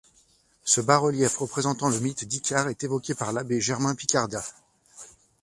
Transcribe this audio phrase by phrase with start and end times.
[0.63, 4.43] Ce bas relief représentant le mythe d'Icare est évoqué par l'abbé Germain Picardat.